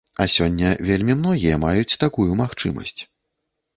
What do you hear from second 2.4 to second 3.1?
магчымасць.